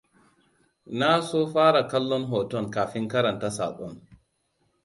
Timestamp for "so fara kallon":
1.27-2.23